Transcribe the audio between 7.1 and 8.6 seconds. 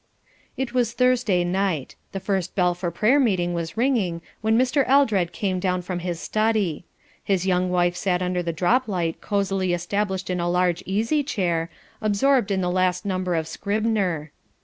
His young wife sat under the